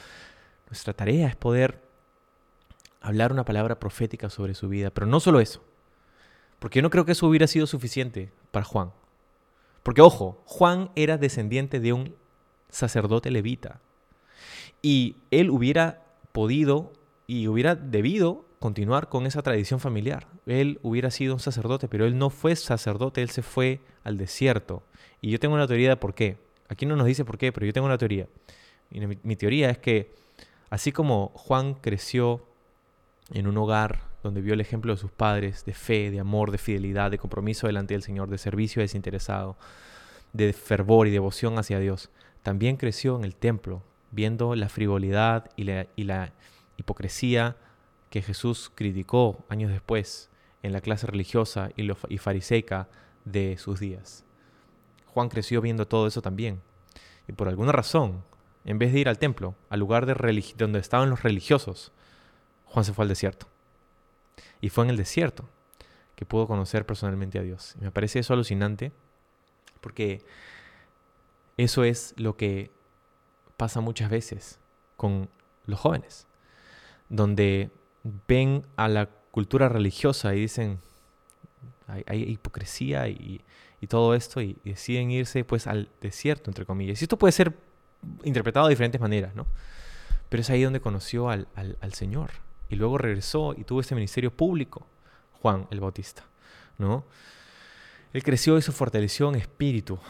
[0.68, 1.80] nuestra tarea es poder
[3.00, 5.62] hablar una palabra profética sobre su vida, pero no solo eso,
[6.58, 8.92] porque yo no creo que eso hubiera sido suficiente para Juan.
[9.82, 12.16] Porque ojo, Juan era descendiente de un
[12.68, 13.80] sacerdote levita
[14.82, 16.02] y él hubiera
[16.32, 16.92] podido
[17.26, 20.28] y hubiera debido continuar con esa tradición familiar.
[20.46, 24.82] Él hubiera sido un sacerdote, pero él no fue sacerdote, él se fue al desierto.
[25.20, 26.38] Y yo tengo una teoría de por qué.
[26.68, 28.28] Aquí no nos dice por qué, pero yo tengo una teoría.
[28.90, 30.14] Y mi, teoría es que
[30.70, 32.44] así como Juan creció
[33.32, 36.58] en un hogar donde vio el ejemplo de sus padres, de fe, de amor, de
[36.58, 39.56] fidelidad, de compromiso delante del Señor, de servicio desinteresado,
[40.32, 42.10] de fervor y devoción hacia Dios,
[42.46, 43.82] también creció en el templo,
[44.12, 46.32] viendo la frivolidad y la,
[46.76, 47.56] hipocresía
[48.08, 50.30] que Jesús criticó años después
[50.62, 52.86] en la clase religiosa y, y fariseica
[53.24, 54.24] de sus días.
[55.06, 56.62] Juan creció viendo todo eso también.
[57.26, 58.22] Y por alguna razón,
[58.64, 60.14] en vez de ir al templo, al lugar de
[60.56, 61.90] donde estaban los religiosos,
[62.66, 63.48] Juan se fue al desierto.
[64.60, 65.48] Y fue en el desierto
[66.14, 67.74] que pudo conocer personalmente a Dios.
[67.80, 68.92] Me parece eso alucinante
[69.80, 70.22] porque
[71.56, 72.70] eso es lo que
[73.56, 74.58] pasa muchas veces
[74.96, 75.28] con
[75.66, 76.26] los jóvenes,
[77.08, 77.70] donde
[78.28, 80.80] ven a la cultura religiosa y dicen,
[81.86, 83.42] hay, hipocresía y,
[83.88, 87.00] todo esto, y, deciden irse pues al desierto, entre comillas.
[87.00, 87.56] Y esto puede ser
[88.24, 89.46] interpretado de diferentes maneras, ¿no?
[90.28, 92.30] Pero es ahí donde conoció al, al, Señor.
[92.68, 94.86] Y luego regresó y tuvo este ministerio público,
[95.40, 96.24] Juan el Bautista,
[96.78, 97.04] ¿no?
[98.12, 100.00] Él creció y se fortaleció en espíritu.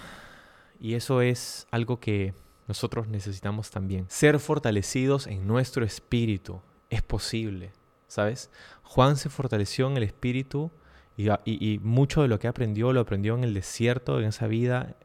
[0.80, 2.34] Y eso es algo que
[2.68, 4.06] nosotros necesitamos también.
[4.08, 6.60] Ser fortalecidos en nuestro espíritu
[6.90, 7.72] es posible.
[8.08, 8.50] ¿sabes?
[8.82, 10.70] Juan se fortaleció en el espíritu
[11.16, 14.96] y, mucho de lo que aprendió lo aprendió en el desierto, en esa vida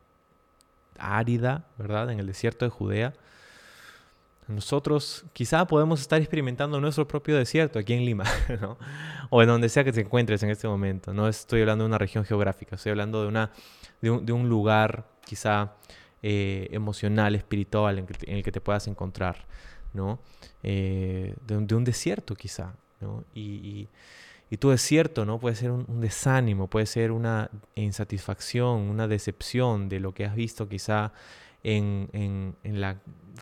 [0.98, 2.12] árida, ¿verdad?
[2.12, 3.14] En el desierto de Judea.
[4.48, 8.26] Nosotros quizá podemos estar experimentando nuestro propio desierto aquí en Lima,
[8.62, 8.78] ¿no?
[9.30, 11.14] O en donde sea que te encuentres en este momento.
[11.14, 13.52] No estoy hablando de una región geográfica, estoy hablando de, una,
[14.02, 15.72] de, un, lugar quizá
[16.22, 19.48] eh, emocional, espiritual en, el que te puedas encontrar,
[19.94, 20.20] ¿no?
[20.62, 22.74] Eh, de, un desierto quizá.
[23.34, 23.88] Y,
[24.60, 25.40] tu desierto, ¿no?
[25.40, 30.68] Puede ser un, desánimo, puede ser una insatisfacción, una decepción de lo que has visto
[30.68, 31.14] quizá
[31.64, 32.98] en, la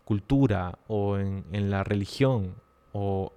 [0.06, 2.54] cultura o en, la religión
[2.94, 3.34] o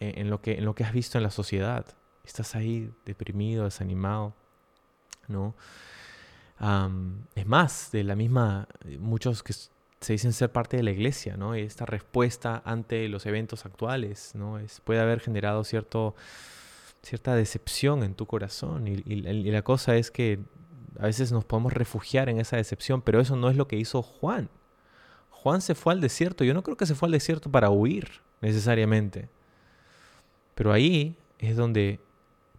[0.00, 1.86] en, lo que, en lo que has visto en la sociedad.
[2.24, 4.34] Estás ahí deprimido, desanimado,
[5.28, 5.54] ¿no?
[7.34, 8.66] Es más, de la misma,
[8.98, 11.54] muchos que se dicen ser parte de la iglesia, ¿no?
[11.54, 14.58] Esta respuesta ante los eventos actuales, ¿no?
[14.58, 16.14] Es, puede haber generado cierto,
[17.02, 18.96] cierta decepción en tu corazón y,
[19.50, 20.40] la cosa es que
[20.98, 24.02] a veces nos podemos refugiar en esa decepción, pero eso no es lo que hizo
[24.02, 24.48] Juan.
[25.30, 26.42] Juan se fue al desierto.
[26.42, 29.28] Yo no creo que se fue al desierto para huir necesariamente.
[30.56, 32.00] Pero ahí es donde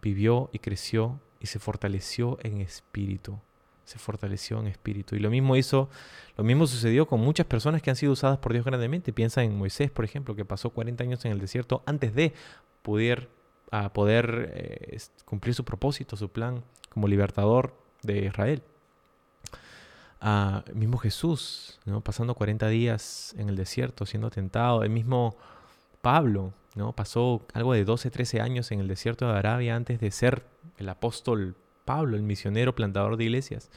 [0.01, 3.37] vivió y creció y se fortaleció en espíritu
[3.89, 5.15] se fortaleció en espíritu.
[5.15, 5.89] Y lo mismo hizo,
[6.37, 9.11] lo mismo sucedió con muchas personas que han sido usadas por Dios grandemente.
[9.11, 12.33] Piensa en Moisés, por ejemplo, que pasó 40 años en el desierto antes de
[12.83, 13.29] poder,
[13.71, 17.73] a poder eh, cumplir su propósito, su plan como libertador
[18.03, 18.61] de Israel.
[20.75, 22.01] mismo Jesús, ¿no?
[22.01, 24.83] pasando 40 días en el desierto, siendo tentado.
[24.83, 25.35] El mismo
[26.03, 26.93] Pablo, ¿no?
[26.93, 30.43] pasó algo de 12, 13 años en el desierto de Arabia antes de ser
[30.77, 31.55] el apóstol
[31.89, 33.71] Pablo, el misionero plantador de iglesias.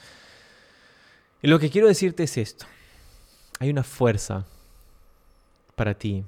[1.40, 2.66] Y lo que quiero decirte es esto.
[3.58, 4.44] Hay una fuerza
[5.76, 6.22] para ti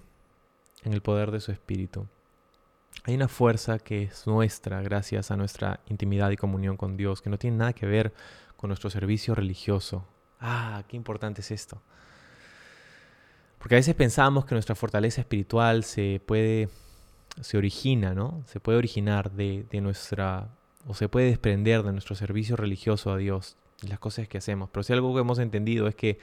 [0.83, 2.07] en el poder de su espíritu.
[3.05, 7.29] Hay una fuerza que es nuestra gracias a nuestra intimidad y comunión con Dios, que
[7.29, 8.15] no tiene nada que ver
[8.57, 10.07] con nuestro servicio religioso.
[10.41, 11.83] Ah, qué importante es esto.
[13.59, 16.71] Porque a veces pensamos que nuestra fortaleza espiritual se puede,
[17.43, 18.43] se origina, ¿no?
[18.47, 20.49] Se puede originar de, de nuestra
[20.87, 24.71] o se puede desprender de nuestro servicio religioso a Dios y las cosas que hacemos.
[24.71, 26.19] Pero si algo que hemos entendido es que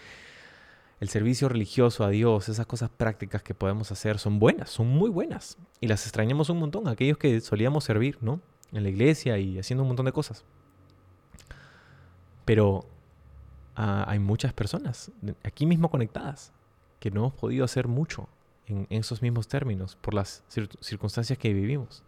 [1.00, 5.10] el servicio religioso a Dios, esas cosas prácticas que podemos hacer son buenas, son muy
[5.10, 5.58] buenas.
[5.80, 8.40] Y las extrañamos un montón, aquellos que solíamos servir, ¿no?
[8.72, 10.46] En la iglesia y haciendo un montón de cosas.
[12.46, 12.86] Pero
[13.76, 15.12] ah, hay muchas personas
[15.44, 16.54] aquí mismo conectadas
[17.00, 18.30] que no hemos podido hacer mucho
[18.68, 20.44] en, en esos mismos términos por las
[20.82, 22.04] circunstancias que vivimos.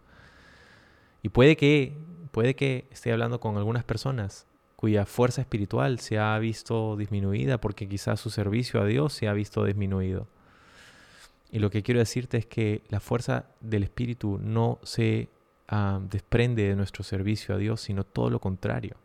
[1.24, 1.96] Y puede que
[2.32, 7.88] puede que esté hablando con algunas personas cuya fuerza espiritual se ha visto disminuida porque
[7.88, 10.26] quizás su servicio a Dios se ha visto disminuido.
[11.50, 15.30] Y lo que quiero decirte es que la fuerza del Espíritu no se
[15.68, 18.96] ah, desprende de nuestro servicio a Dios, sino todo lo contrario.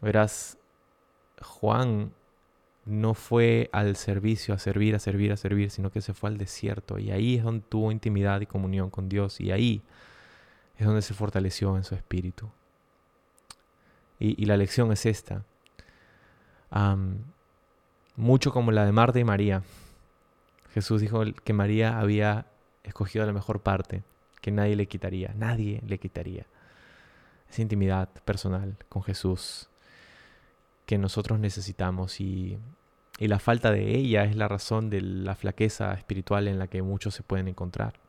[0.00, 0.58] Verás,
[1.42, 2.12] Juan
[2.90, 6.38] no fue al servicio, a servir, a servir, a servir, sino que se fue al
[6.38, 6.98] desierto.
[6.98, 9.40] Y ahí es donde tuvo intimidad y comunión con Dios.
[9.40, 9.80] Y ahí
[10.76, 12.50] es donde se fortaleció en su espíritu.
[14.18, 15.44] Y, la lección es esta.
[18.16, 19.62] mucho como la de Marta y María.
[20.74, 22.46] Jesús dijo que María había
[22.84, 24.02] escogido la mejor parte,
[24.40, 26.44] que nadie le quitaría, nadie le quitaría.
[27.50, 29.68] Esa intimidad personal con Jesús
[30.86, 32.58] que nosotros necesitamos y,
[33.20, 36.80] y la falta de ella es la razón de la flaqueza espiritual en la que
[36.80, 38.00] muchos se pueden encontrar.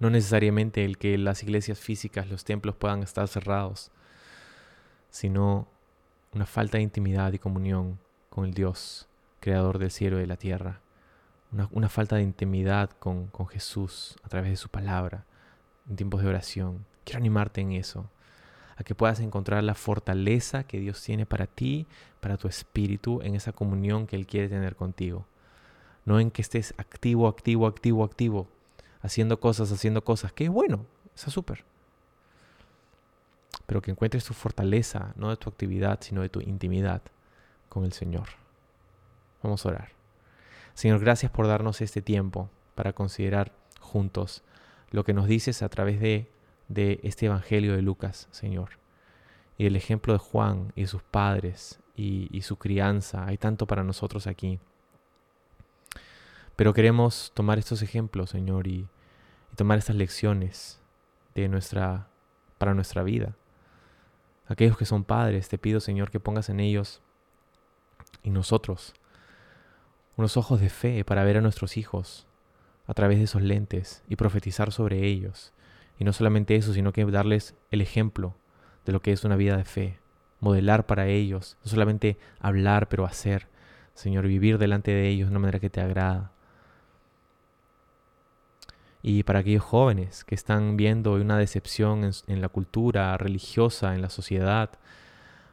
[0.00, 3.92] No necesariamente el que las iglesias físicas, los templos puedan estar cerrados,
[5.10, 5.68] sino
[6.34, 10.36] una falta de intimidad y comunión con el Dios, creador del cielo y de la
[10.36, 10.80] tierra.
[11.70, 15.24] Una, falta de intimidad con, con Jesús a través de su palabra,
[15.88, 16.84] en tiempos de oración.
[17.04, 18.10] Quiero animarte en eso
[18.78, 21.86] a que puedas encontrar la fortaleza que Dios tiene para ti,
[22.20, 25.26] para tu espíritu, en esa comunión que Él quiere tener contigo.
[26.04, 28.46] No en que estés activo, activo, activo, activo,
[29.02, 30.86] haciendo cosas, haciendo cosas, que es bueno,
[31.16, 31.64] está súper.
[33.66, 37.02] Pero que encuentres tu fortaleza, no de tu actividad, sino de tu intimidad
[37.68, 38.28] con el Señor.
[39.42, 39.88] Vamos a orar.
[40.74, 44.44] Señor, gracias por darnos este tiempo para considerar juntos
[44.92, 46.30] lo que nos dices a través de
[46.68, 48.70] de este Evangelio de Lucas, Señor.
[49.56, 53.26] Y el ejemplo de Juan y sus padres y, su crianza.
[53.26, 54.60] Hay tanto para nosotros aquí.
[56.54, 58.86] Pero queremos tomar estos ejemplos, Señor, y,
[59.56, 60.80] tomar estas lecciones
[61.34, 62.08] de nuestra,
[62.58, 63.34] para nuestra vida.
[64.46, 67.02] Aquellos que son padres, te pido, Señor, que pongas en ellos
[68.22, 68.94] y nosotros
[70.16, 72.26] unos ojos de fe para ver a nuestros hijos
[72.86, 75.52] a través de esos lentes y profetizar sobre ellos
[75.98, 78.34] y no solamente eso, sino que darles el ejemplo
[78.86, 79.98] de lo que es una vida de fe,
[80.40, 83.48] modelar para ellos, no solamente hablar, pero hacer,
[83.94, 86.32] Señor, vivir delante de ellos de una manera que te agrada.
[89.02, 94.10] Y para aquellos jóvenes que están viendo una decepción en, la cultura religiosa, en la
[94.10, 94.70] sociedad,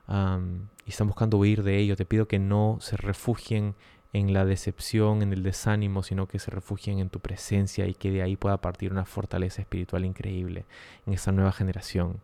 [0.08, 3.76] y están buscando huir de ello, te pido que no se refugien
[4.16, 8.12] en la decepción, en el desánimo, sino que se refugien en tu presencia y que
[8.12, 10.64] de ahí pueda partir una fortaleza espiritual increíble
[11.06, 12.22] en esta nueva generación.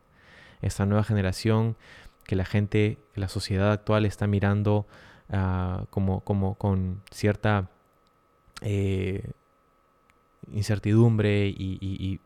[0.61, 1.75] Esta nueva generación
[2.23, 4.87] que la gente, la sociedad actual está mirando
[5.29, 7.69] ah, como, como con cierta
[8.61, 9.29] eh,
[10.53, 12.21] incertidumbre y,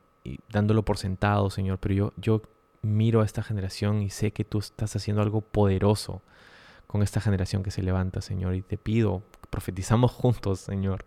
[0.49, 1.79] dándolo por sentado, Señor.
[1.79, 2.43] Pero yo, yo
[2.83, 6.21] miro a esta generación y sé que tú estás haciendo algo poderoso
[6.87, 8.55] con esta generación que se levanta, Señor.
[8.55, 11.05] Y te pido profetizamos juntos, Señor,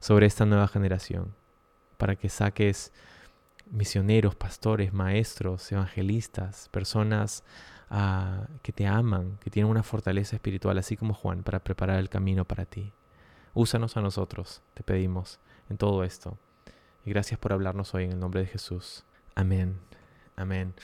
[0.00, 1.34] sobre esta nueva generación,
[1.98, 2.92] para que saques
[3.70, 7.44] misioneros, pastores, maestros, evangelistas, personas
[7.90, 12.08] ah, que te aman, que tienen una fortaleza espiritual, así como Juan, para preparar el
[12.08, 12.92] camino para ti.
[13.54, 15.38] Úsanos a nosotros, te pedimos,
[15.68, 16.38] en todo esto.
[17.04, 19.04] Y gracias por hablarnos hoy en el nombre de Jesús.
[19.34, 19.78] Amén.
[20.36, 20.74] Amén.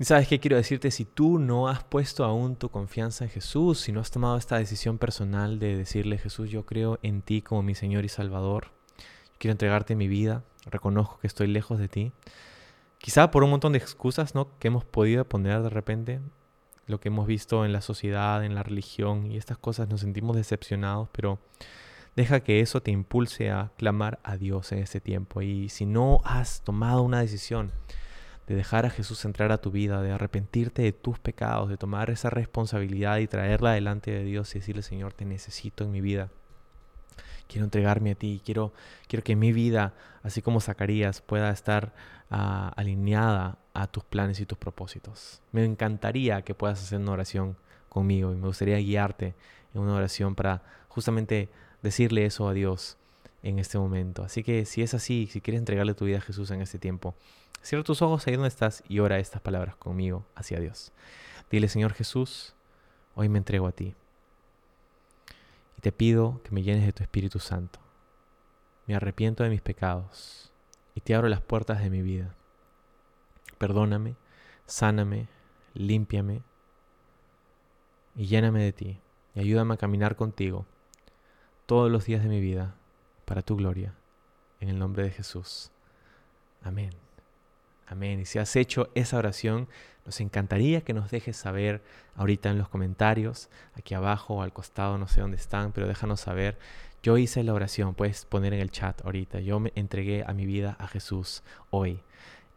[0.00, 3.80] Y sabes qué quiero decirte, si tú no has puesto aún tu confianza en Jesús,
[3.80, 7.64] si no has tomado esta decisión personal de decirle, Jesús, yo creo en ti como
[7.64, 8.68] mi Señor y Salvador,
[9.38, 12.12] quiero entregarte mi vida, reconozco que estoy lejos de ti,
[12.98, 14.56] quizá por un montón de excusas ¿no?
[14.60, 16.20] que hemos podido poner de repente,
[16.86, 20.36] lo que hemos visto en la sociedad, en la religión y estas cosas nos sentimos
[20.36, 21.40] decepcionados, pero
[22.14, 25.42] deja que eso te impulse a clamar a Dios en este tiempo.
[25.42, 27.72] Y si no has tomado una decisión,
[28.48, 32.08] de dejar a Jesús entrar a tu vida, de arrepentirte de tus pecados, de tomar
[32.08, 36.30] esa responsabilidad y traerla delante de Dios y decirle, Señor, te necesito en mi vida.
[37.46, 38.72] Quiero entregarme a ti, quiero,
[39.06, 41.92] quiero que mi vida, así como Zacarías, pueda estar
[42.30, 45.42] ah, alineada a tus planes y tus propósitos.
[45.52, 47.56] Me encantaría que puedas hacer una oración
[47.90, 49.34] conmigo y me gustaría guiarte
[49.74, 51.50] en una oración para justamente
[51.82, 52.96] decirle eso a Dios
[53.42, 54.24] en este momento.
[54.24, 57.14] Así que si es así, si quieres entregarle tu vida a Jesús en este tiempo,
[57.62, 60.92] Cierra tus ojos ahí donde estás y ora estas palabras conmigo hacia Dios.
[61.50, 62.54] Dile, Señor Jesús,
[63.14, 63.94] hoy me entrego a ti.
[65.76, 67.80] Y te pido que me llenes de tu Espíritu Santo.
[68.86, 70.52] Me arrepiento de mis pecados
[70.94, 72.34] y te abro las puertas de mi vida.
[73.58, 74.14] Perdóname,
[74.66, 75.28] sáname,
[75.74, 76.42] límpiame
[78.14, 79.00] y lléname de ti.
[79.34, 80.64] Y ayúdame a caminar contigo
[81.66, 82.76] todos los días de mi vida
[83.28, 83.92] para tu gloria.
[84.58, 85.70] En el nombre de Jesús.
[86.62, 86.90] Amén.
[87.86, 88.20] Amén.
[88.20, 89.68] Y si has hecho esa oración,
[90.06, 91.82] nos encantaría que nos dejes saber
[92.16, 96.20] ahorita en los comentarios, aquí abajo o al costado, no sé dónde están, pero déjanos
[96.20, 96.58] saber.
[97.02, 99.40] Yo hice la oración, puedes poner en el chat ahorita.
[99.40, 102.00] Yo me entregué a mi vida a Jesús hoy.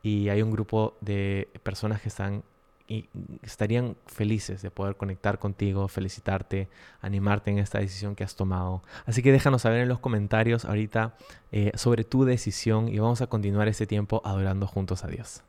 [0.01, 2.43] Y hay un grupo de personas que están
[2.87, 3.09] y
[3.41, 6.67] estarían felices de poder conectar contigo, felicitarte,
[7.01, 8.83] animarte en esta decisión que has tomado.
[9.05, 11.15] Así que déjanos saber en los comentarios ahorita
[11.51, 15.43] eh, sobre tu decisión y vamos a continuar este tiempo adorando juntos a Dios.